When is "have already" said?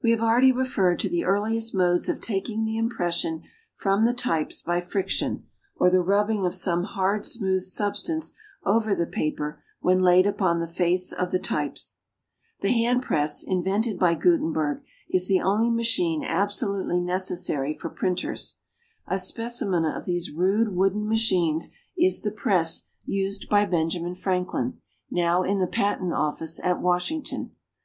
0.12-0.52